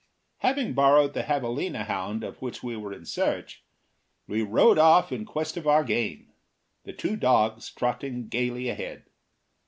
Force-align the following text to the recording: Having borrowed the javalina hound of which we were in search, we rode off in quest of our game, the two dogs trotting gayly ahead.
Having 0.39 0.73
borrowed 0.73 1.13
the 1.13 1.21
javalina 1.25 1.85
hound 1.85 2.23
of 2.23 2.41
which 2.41 2.63
we 2.63 2.75
were 2.75 2.91
in 2.91 3.05
search, 3.05 3.61
we 4.25 4.41
rode 4.41 4.79
off 4.79 5.11
in 5.11 5.25
quest 5.25 5.57
of 5.57 5.67
our 5.67 5.83
game, 5.83 6.31
the 6.85 6.91
two 6.93 7.15
dogs 7.15 7.69
trotting 7.69 8.27
gayly 8.27 8.67
ahead. 8.67 9.03